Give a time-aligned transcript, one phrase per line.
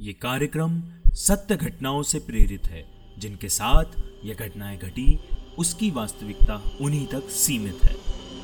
[0.00, 2.84] ये कार्यक्रम सत्य घटनाओं से प्रेरित है,
[3.18, 3.84] जिनके साथ
[4.24, 5.18] ये घटनाएँ घटी,
[5.58, 7.94] उसकी वास्तविकता उन्हीं तक सीमित है।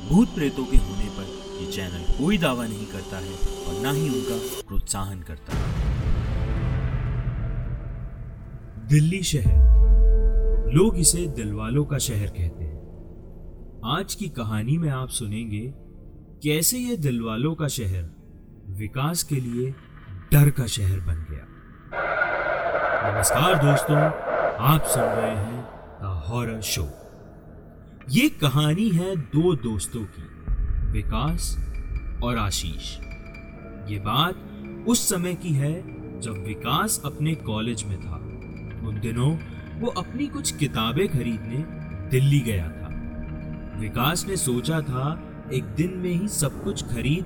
[0.09, 3.33] भूत प्रेतों के होने पर ये चैनल कोई दावा नहीं करता है
[3.65, 5.65] और ना ही उनका प्रोत्साहन करता है।
[8.87, 9.53] दिल्ली शहर।
[10.73, 12.77] लोग इसे दिलवालों का शहर कहते हैं।
[13.85, 15.73] आज की कहानी में आप सुनेंगे,
[16.43, 18.09] कैसे ये दिलवालों का शहर
[18.69, 19.73] विकास के लिए
[20.33, 21.45] डर का शहर बन गया।
[23.03, 23.97] नमस्कार दोस्तों,
[24.67, 25.61] आप सुन रहे हैं
[26.01, 26.81] द हॉरर शो
[28.09, 30.23] ये कहानी है दो दोस्तों की,
[30.91, 31.55] विकास
[32.23, 32.91] और आशीष।
[33.91, 34.35] ये बात
[34.87, 35.73] उस समय की है
[36.19, 38.15] जब विकास अपने कॉलेज में था।
[38.87, 39.31] उन दिनों
[39.79, 41.63] वो अपनी कुछ किताबें खरीदने
[42.09, 42.89] दिल्ली गया था।
[43.79, 45.21] विकास ने सोचा था,
[45.53, 47.25] एक दिन में ही सब कुछ खरीद,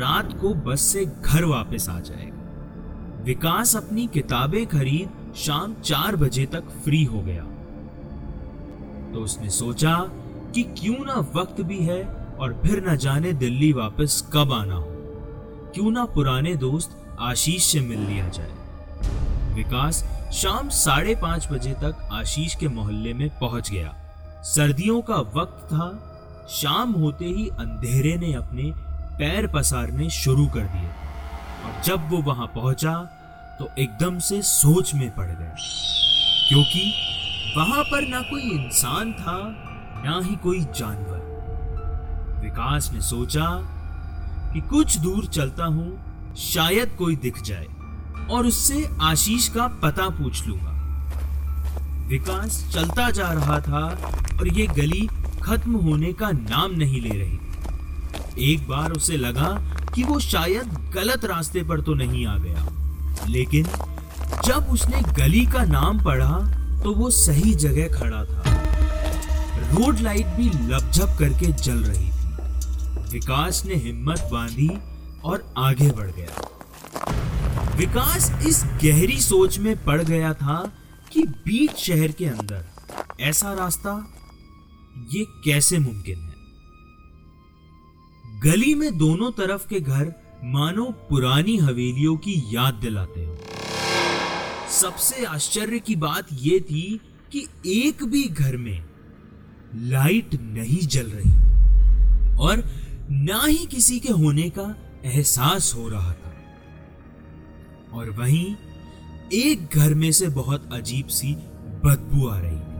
[0.00, 2.37] रात को बस से घर वापस आ जाएगा।
[3.28, 7.42] विकास अपनी किताबें खरीद शाम चार बजे तक फ्री हो गया।
[9.12, 9.96] तो उसने सोचा
[10.54, 12.02] कि क्यों ना वक्त भी है
[12.40, 14.86] और फिर न जाने दिल्ली वापस कब आना हो।
[15.74, 20.02] क्यों ना पुराने दोस्त आशीष से मिल लिया जाए। विकास
[20.32, 23.94] शाम साढ़े पाँच बजे तक आशीष के मोहल्ले में पहुँच गया।
[24.44, 25.90] सर्दियों का वक्त था।
[26.50, 28.72] शाम होते ही अंधेरे ने अपने
[29.18, 30.88] पैर पसारने शुरू कर दिए।
[31.58, 33.17] और जब वो वहाँ पहुँचा
[33.58, 35.54] तो एकदम से सोच में पड़ गया
[36.48, 36.92] क्योंकि
[37.56, 39.38] वहाँ पर ना कोई इंसान था,
[40.04, 41.18] ना ही कोई जानवर।
[42.42, 43.60] विकास ने सोचा
[44.52, 47.66] कि कुछ दूर चलता हूँ, शायद कोई दिख जाए,
[48.30, 50.70] और उससे आशीष का पता पूछ लूँगा।
[52.08, 53.98] विकास चलता जा रहा था,
[54.40, 55.08] और ये गली
[55.42, 59.62] खत्म होने का नाम नहीं ले रही। थी एक बार उसे लगा
[59.94, 62.67] कि वो शायद गलत रास्ते पर तो नहीं आ गया।
[63.28, 63.64] लेकिन
[64.44, 66.36] जब उसने गली का नाम पढ़ा
[66.82, 68.42] तो वो सही जगह खड़ा था।
[69.70, 74.68] रोड लाइट भी लपझप करके जल रही थी। विकास ने हिम्मत बांधी
[75.24, 80.72] और आगे बढ़ गया। विकास इस गहरी सोच में पड़ गया था
[81.12, 82.64] कि बीच शहर के अंदर
[83.20, 84.14] ऐसा रास्ता
[85.14, 86.34] ये कैसे मुमकिन है?
[88.40, 90.12] गली में दोनों तरफ़ के घर
[90.44, 93.36] मानो पुरानी हवेलियों की याद दिलाते हो।
[94.70, 97.00] सबसे आश्चर्य की बात यह थी
[97.32, 98.84] कि एक भी घर में
[99.74, 101.32] लाइट नहीं जल रही
[102.36, 102.62] और
[103.10, 106.32] ना ही किसी के होने का एहसास हो रहा था।
[107.92, 108.54] और वहीं
[109.32, 111.34] एक घर में से बहुत अजीब सी
[111.84, 112.78] बदबू आ रही थी।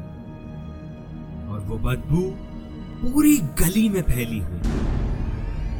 [1.48, 2.22] और वो बदबू
[3.02, 4.60] पूरी गली में फैली हुई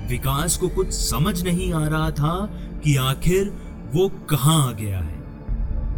[0.09, 2.35] विकास को कुछ समझ नहीं आ रहा था
[2.85, 3.53] कि आखिर
[3.95, 5.17] वो कहाँ आ गया है।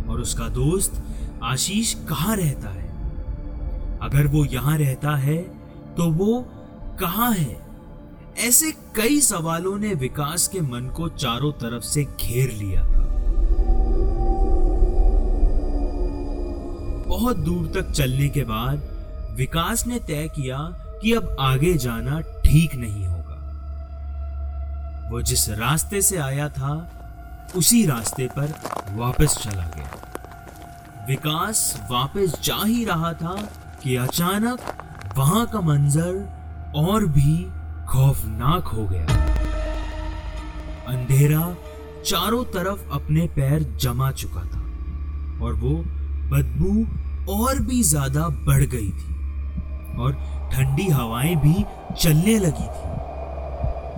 [0.09, 1.03] और उसका दोस्त
[1.43, 2.89] आशीष कहाँ रहता है?
[4.03, 5.37] अगर वो यहाँ रहता है
[5.97, 6.45] तो वो
[7.01, 7.61] कहाँ है?
[8.39, 13.07] ऐसे कई सवालों ने विकास के मन को चारों तरफ़ से घेर लिया था।
[17.09, 18.83] बहुत दूर तक चलने के बाद
[19.37, 20.59] विकास ने तय किया
[21.03, 23.20] कि अब आगे जाना ठीक नहीं होगा।
[25.11, 26.73] वो जिस रास्ते से आया था,
[27.57, 28.53] उसी रास्ते पर
[28.97, 33.35] वापस चला गया। विकास वापस जा ही रहा था
[33.83, 34.61] कि अचानक
[35.17, 37.37] वहाँ का मंजर और भी
[37.89, 39.19] खौफनाक हो गया।
[40.89, 41.43] अंधेरा
[42.07, 44.61] चारों तरफ़ अपने पैर जमा चुका था
[45.45, 45.77] और वो
[46.31, 50.13] बदबू और भी ज़्यादा बढ़ गई थी और
[50.53, 51.65] ठंडी हवाएँ भी
[52.01, 53.00] चलने लगी थी।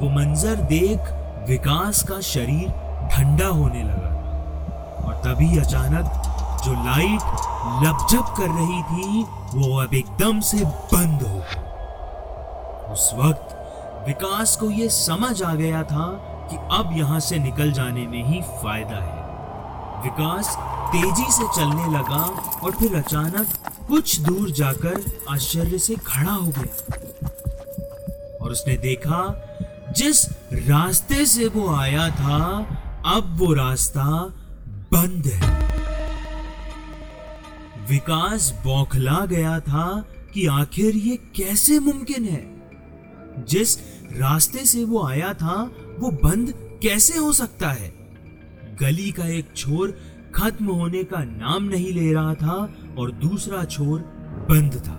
[0.02, 1.10] वो मंजर देख
[1.48, 2.68] विकास का शरीर
[3.12, 4.10] ठंडा होने लगा।
[5.04, 6.04] और तभी अचानक
[6.64, 7.22] जो लाइट
[7.84, 9.22] लपझप कर रही थी,
[9.54, 10.64] वो अब एकदम से
[10.94, 11.38] बंद हो
[12.92, 13.54] उस वक्त
[14.06, 16.06] विकास को यह समझ आ गया था
[16.50, 19.20] कि अब यहाँ से निकल जाने में ही फ़ायदा है।
[20.02, 20.56] विकास
[20.92, 22.24] तेज़ी से चलने लगा
[22.62, 23.46] और फिर अचानक
[23.88, 25.00] कुछ दूर जाकर
[25.30, 26.98] आश्चर्य से खड़ा हो गया।
[28.40, 29.18] और उसने देखा
[29.96, 32.44] जिस रास्ते से वो आया था,
[33.06, 34.04] अब वो रास्ता
[34.92, 35.68] बंद है।
[37.90, 40.04] विकास बौखला गया था
[40.34, 42.62] कि आखिर ये कैसे मुमकिन है।
[43.44, 43.78] जिस
[44.16, 47.88] रास्ते से वो आया था, वो बंद कैसे हो सकता है?
[48.80, 49.98] गली का एक छोर
[50.34, 54.00] खत्म होने का नाम नहीं ले रहा था और दूसरा छोर
[54.50, 54.94] बंद था।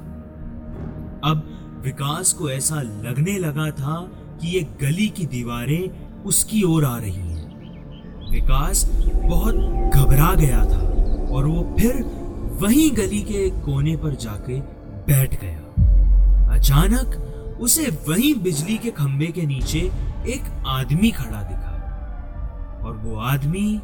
[1.30, 1.50] अब
[1.86, 7.12] विकास को ऐसा लगने लगा था कि ये गली की दीवारें उसकी ओर आ रही
[7.12, 8.86] हैं। विकास
[9.24, 9.56] बहुत
[9.96, 10.80] घबरा गया था
[11.34, 12.04] और वो फिर
[12.62, 14.60] वहीं गली के कोने पर जाके
[15.08, 19.80] बैठ गया। अचानक उसे वहीं बिजली के खंभे के नीचे
[20.28, 23.82] एक आदमी खड़ा दिखा और वो आदमी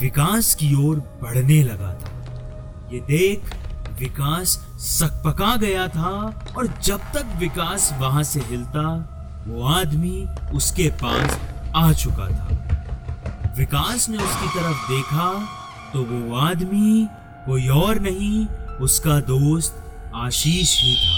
[0.00, 3.54] विकास की ओर बढ़ने लगा था। ये देख
[4.00, 4.48] विकास
[4.78, 9.14] सकपका गया था और जब तक विकास वहाँ से हिलता
[9.48, 11.38] वो आदमी उसके पास
[11.76, 15.28] आ चुका था। विकास ने उसकी तरफ़ देखा
[15.92, 17.08] तो वो आदमी
[17.46, 18.46] कोई और नहीं,
[18.80, 19.84] उसका दोस्त
[20.14, 21.16] आशीष ही था।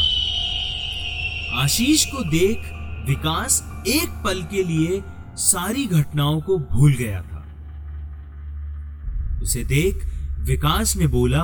[1.62, 2.70] आशीष को देख
[3.08, 5.02] विकास एक पल के लिए
[5.36, 7.44] सारी घटनाओं को भूल गया था।
[9.42, 10.06] उसे देख
[10.38, 11.42] विकास ने बोला,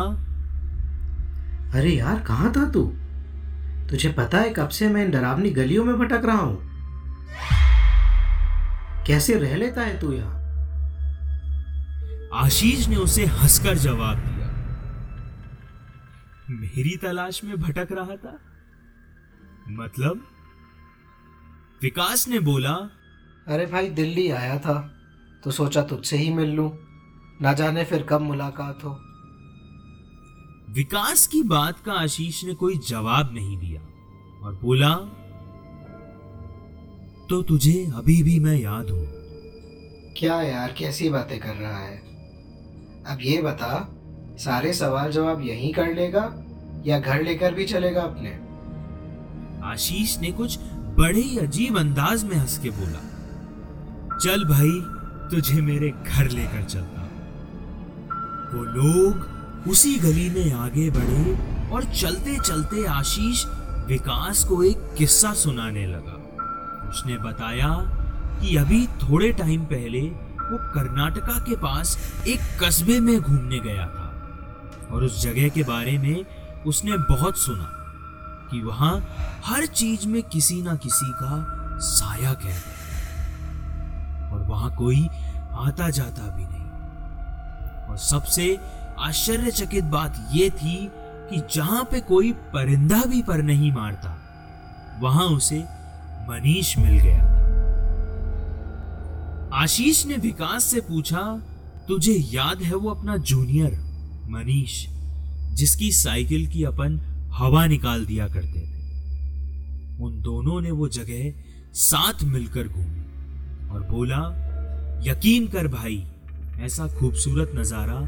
[1.75, 2.83] अरे यार, कहाँ था तू?
[3.91, 6.76] तुझे पता है कब से मैं इन डरावनी गलियों में भटक रहा हूँ।
[9.07, 10.35] कैसे रह लेता है तू यहाँ?
[12.35, 14.47] आशीष ने उसे हंसकर जवाब दिया।
[16.51, 18.39] मेरी तलाश में भटक रहा था।
[19.69, 20.27] मतलब?
[21.83, 22.73] विकास ने बोला
[23.49, 24.75] अरे भाई दिल्ली आया था
[25.45, 26.71] तो सोचा तुझसे ही मिल लूँ।
[27.43, 28.91] ना जाने फिर कब मुलाकात हो।
[30.75, 33.81] विकास की बात का आशीष ने कोई जवाब नहीं दिया
[34.47, 34.95] और बोला
[37.31, 39.07] तो तुझे अभी भी मैं याद हूँ।
[40.19, 41.97] क्या यार कैसी बातें कर रहा है?
[43.07, 43.89] अब ये बता
[44.39, 46.23] सारे सवाल जवाब यहीं कर लेगा
[46.87, 48.31] या घर लेकर भी चलेगा अपने?
[49.65, 50.59] आशीष ने कुछ
[50.99, 53.03] बड़े ही अजीब अंदाज में हंस के बोला
[54.19, 54.81] चल भाई
[55.31, 57.03] तुझे मेरे घर लेकर चलता
[58.55, 61.37] वो लोग उसी गली में आगे बढ़े
[61.71, 63.45] और चलते चलते आशीष
[63.87, 66.16] विकास को एक किस्सा सुनाने लगा।
[66.89, 67.69] उसने बताया
[68.41, 70.01] कि अभी थोड़े टाइम पहले
[70.47, 71.97] वो कर्नाटका के पास
[72.29, 74.07] एक कस्बे में घूमने गया था
[74.91, 76.25] और उस जगह के बारे में
[76.67, 77.69] उसने बहुत सुना
[78.51, 78.95] कि वहाँ
[79.45, 81.47] हर चीज़ में किसी ना किसी का
[81.79, 82.59] साया कह
[84.33, 85.09] और वहाँ कोई
[85.53, 88.59] आता जाता भी नहीं। और सबसे
[88.99, 90.77] आश्चर्यचकित बात यह थी
[91.31, 94.17] कि जहाँ पे कोई परिंदा भी पर नहीं मारता,
[95.01, 95.65] वहाँ उसे
[96.29, 97.37] मनीष मिल गया
[99.53, 101.43] आशीष ने विकास से पूछा,
[101.89, 103.73] तुझे याद है वो अपना जूनियर,
[104.29, 104.87] मनीष,
[105.53, 107.01] जिसकी साइकिल की अपन
[107.33, 108.77] हवा निकाल दिया करते थे?
[110.05, 111.33] उन दोनों ने वो जगह
[111.73, 114.43] साथ मिलकर घूमी और बोला,
[115.03, 116.07] यकीन कर भाई,
[116.61, 118.01] ऐसा खूबसूरत नज़ारा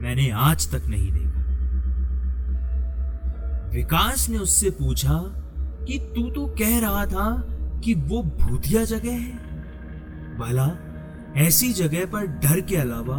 [0.00, 1.26] मैंने आज तक नहीं देखा।
[3.70, 5.18] विकास ने उससे पूछा
[5.86, 7.52] कि, तू तो कह रहा था
[7.84, 9.32] कि वो भूतिया जगह है?
[10.38, 10.70] भला,
[11.36, 13.16] ऐसी जगह पर डर के अलावा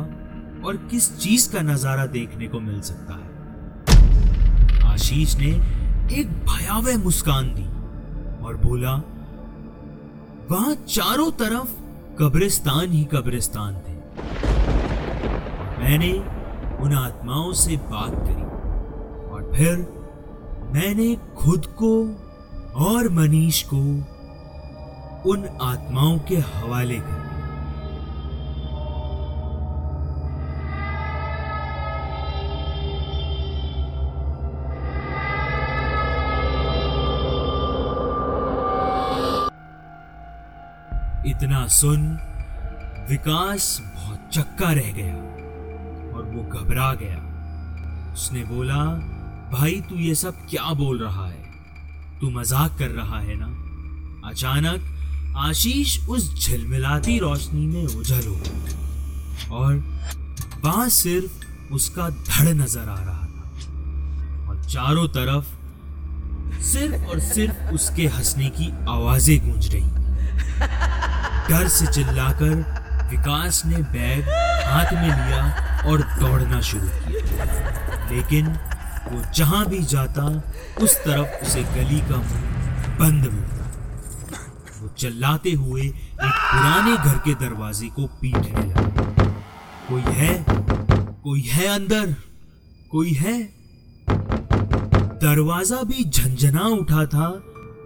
[0.66, 3.28] और किस चीज़ का नज़ारा देखने को मिल सकता है?
[4.84, 5.50] आशीष ने
[6.20, 7.66] एक भयावह मुस्कान दी
[8.46, 8.94] और बोला,
[10.52, 11.70] वहाँ चारों तरफ़
[12.20, 13.96] कब्रिस्तान ही कब्रिस्तान थे।
[15.80, 16.12] मैंने
[16.84, 18.44] उन आत्माओं से बात करी
[19.32, 19.78] और फिर
[20.74, 21.92] मैंने खुद को
[22.86, 23.82] और मनीष को
[25.28, 27.28] उन आत्माओं के हवाले कर।
[41.28, 42.08] इतना सुन,
[43.10, 45.16] विकास बहुत चक्का रह गया
[46.18, 47.18] और वो घबरा गया।
[48.14, 48.84] उसने बोला,
[49.52, 51.44] भाई, तू ये सब क्या बोल रहा है?
[52.22, 53.48] तू मज़ाक कर रहा है ना?
[54.30, 54.97] अचानक
[55.38, 59.76] आशीष उस झिलमिलाती रोशनी में उजल हो गया और
[60.64, 68.08] वहाँ सिर्फ़ उसका धड़ नज़र आ रहा था। और चारों तरफ़ सिर्फ़ और सिर्फ़ उसके
[68.08, 69.90] हंसने की आवाज़ें गूंज रही
[71.50, 72.56] डर से चिल्लाकर
[73.12, 74.30] विकास ने बैग
[74.68, 75.44] हाथ में लिया
[75.90, 78.48] और दौड़ना शुरू किया। लेकिन
[79.12, 80.26] वो जहाँ भी जाता,
[80.82, 83.67] उस तरफ़ उसे गली का मुँह बंद मिलता
[85.00, 88.82] चिल्लाते हुए एक पुराने घर के दरवाजे को पीटने लगा।
[89.90, 90.46] कोई है?
[91.24, 92.16] कोई है अंदर?
[92.92, 93.44] कोई है?
[95.22, 97.30] दरवाज़ा भी झंझना उठा था,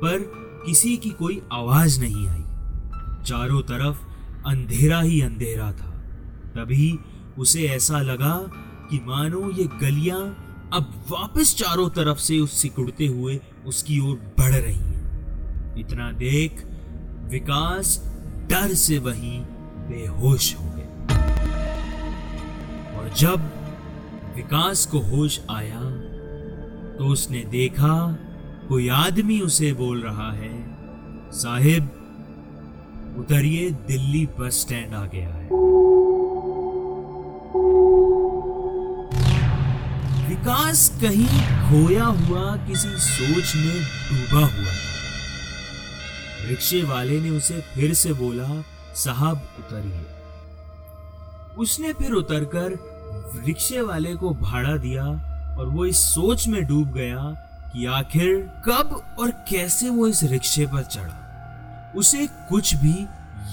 [0.04, 0.18] पर
[0.66, 2.42] किसी की कोई आवाज़ नहीं आई।
[3.26, 3.98] चारों तरफ़
[4.48, 5.92] अंधेरा ही अंधेरा था।
[6.56, 7.00] तभी
[7.38, 8.52] उसे ऐसा लगा
[8.90, 14.52] कि मानो ये गलियाँ अब वापस चारों तरफ़ से उस सिकुड़ते हुए उसकी ओर बढ़
[14.52, 16.66] रही हैं। इतना देख
[17.32, 17.90] विकास
[18.50, 19.40] डर से वहीं
[19.90, 21.18] बेहोश हो गया।
[22.98, 23.40] और जब
[24.36, 25.82] विकास को होश आया
[26.98, 27.96] तो उसने देखा,
[28.70, 30.54] कोई आदमी उसे बोल रहा है,
[31.32, 31.84] साहिब,
[33.18, 35.48] उतरिए, दिल्ली बस स्टैंड आ गया है।
[40.30, 41.28] विकास कहीं
[41.66, 44.91] खोया हुआ, किसी सोच में डूबा हुआ था।
[46.52, 48.64] रिक्शे वाले ने उसे फिर से बोला,
[48.96, 50.06] साहब, उतरिए।
[51.58, 52.70] उसने फिर उतरकर
[53.46, 55.04] रिक्शे वाले को भाड़ा दिया
[55.60, 57.24] और वो इस सोच में डूब गया
[57.74, 63.08] कि आखिर कब और कैसे वो इस रिक्शे पर चढ़ा। उसे कुछ भी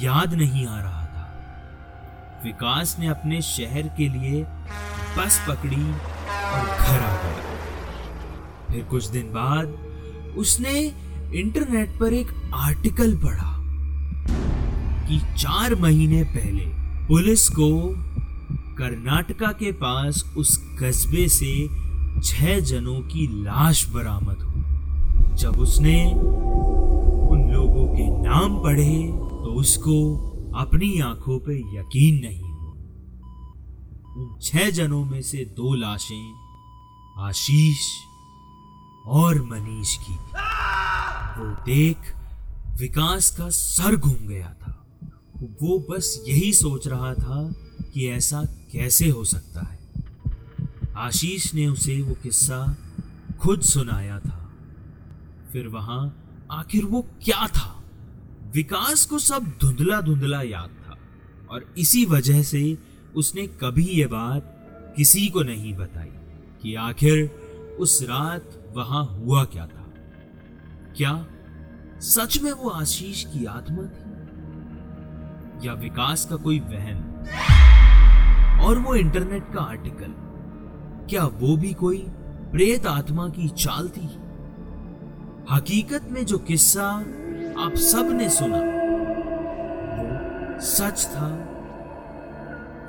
[0.07, 1.25] याद नहीं आ रहा था।
[2.45, 4.43] विकास ने अपने शहर के लिए
[5.19, 7.35] बस पकड़ी और घर आ गया।
[8.71, 9.67] फिर कुछ दिन बाद
[10.39, 13.57] उसने इंटरनेट पर एक आर्टिकल पढ़ा
[15.09, 16.65] कि चार महीने पहले
[17.07, 17.69] पुलिस को
[18.79, 21.53] कर्नाटका के पास उस कस्बे से
[22.21, 26.05] छह जनों की लाश बरामद हुई। जब उसने
[27.31, 29.97] उन लोगों के नाम पढ़े तो उसको
[30.59, 32.73] अपनी आँखों पर यकीन नहीं हुआ।
[34.17, 36.35] उन छह जनों में से दो लाशें
[37.19, 37.89] आशीष
[39.07, 40.48] और मनीष की थी।
[41.39, 41.97] वो देख
[42.81, 44.87] विकास का सर घूम गया था।
[45.63, 47.53] वो बस यही सोच रहा था
[47.95, 48.43] कि ऐसा
[48.73, 49.79] कैसे हो सकता है।
[50.97, 52.77] आशीष ने उसे वो किस्सा
[53.41, 54.53] खुद सुनाया था।
[55.53, 57.85] फिर वहाँ आखिर वो क्या था?
[58.55, 60.99] विकास को सब धुंधला धुंधला याद था
[61.51, 62.79] और इसी वजह से
[63.17, 64.55] उसने कभी ये बात
[64.97, 66.13] किसी को नहीं बताई
[66.63, 67.31] कि आखिर
[67.81, 69.78] उस रात वहाँ हुआ क्या था।
[70.99, 71.27] क्या
[72.01, 74.11] सच में वो आशीष की आत्मा थी?
[75.67, 77.25] या विकास का कोई वहम
[78.61, 80.15] और वो इंटरनेट का आर्टिकल?
[81.11, 82.07] क्या वो भी कोई
[82.53, 84.19] प्रेत आत्मा की चाल थी?
[85.51, 87.05] हकीकत में जो किस्सा
[87.59, 89.11] आप सबने सुना, वो
[90.61, 91.49] सच था।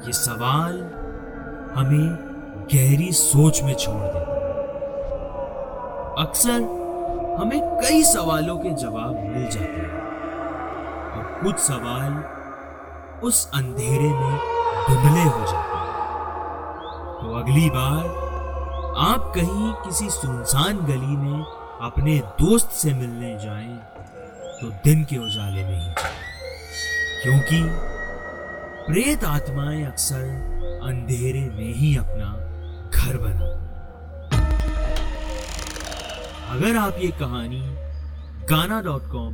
[0.05, 0.91] ये सवाल
[1.75, 2.29] हमें
[2.73, 4.19] गहरी सोच में छोड़ देता
[6.19, 6.78] अक्सर
[7.39, 9.99] हमें कई सवालों के जवाब मिल जाते हैं।
[11.11, 12.13] और कुछ सवाल
[13.23, 14.37] उस अंधेरे में
[14.87, 15.87] धुंधले हो जाते हैं।
[17.21, 18.03] तो अगली बार
[18.97, 21.43] आप कहीं किसी सुनसान गली में
[21.81, 23.77] अपने दोस्त से मिलने जाएँ
[24.61, 26.17] तो दिन के उजाले में ही जाएँ।
[27.23, 27.61] क्योंकि
[28.87, 30.23] प्रेत आत्माएँ अक्सर
[30.83, 32.29] अंधेरे में ही अपना
[32.89, 33.68] घर बना
[36.49, 37.59] अगर आप ये कहानी
[38.49, 39.33] Gaana dot com,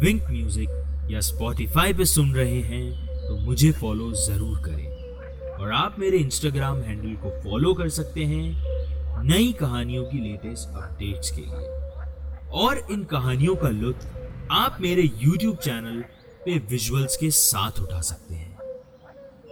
[0.00, 5.96] Wynk music या स्पॉटिफाई पे सुन रहे हैं तो मुझे फॉलो ज़रूर करें। और आप
[5.98, 12.50] मेरे इंस्टाग्राम हैंडल को फॉलो कर सकते हैं नई कहानियों की लेटेस्ट अपडेट्स के लिए।
[12.60, 16.00] और इन कहानियों का लुत्फ आप मेरे यूट्यूब चैनल
[16.44, 18.58] पे विजुअल्स के साथ उठा सकते हैं।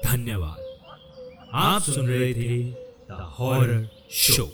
[0.04, 0.58] धन्यवाद।
[1.54, 4.52] आप सुन रहे थे द हॉरर शो।